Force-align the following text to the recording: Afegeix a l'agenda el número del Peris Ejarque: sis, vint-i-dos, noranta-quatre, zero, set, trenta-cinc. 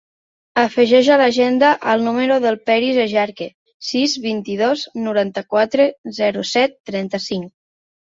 Afegeix 0.59 1.09
a 1.15 1.17
l'agenda 1.21 1.73
el 1.91 2.01
número 2.07 2.39
del 2.47 2.57
Peris 2.71 2.99
Ejarque: 3.05 3.49
sis, 3.93 4.19
vint-i-dos, 4.27 4.89
noranta-quatre, 5.07 5.91
zero, 6.23 6.49
set, 6.57 6.79
trenta-cinc. 6.93 7.51